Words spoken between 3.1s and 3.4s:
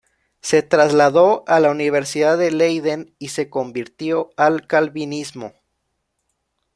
y